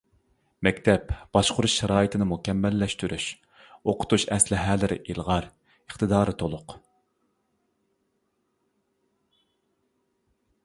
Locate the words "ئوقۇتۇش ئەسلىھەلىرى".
3.91-4.97